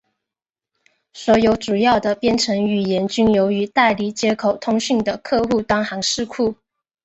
[1.13, 6.55] 所有主要的编程语言均有与代理接口通讯的客户端函式库。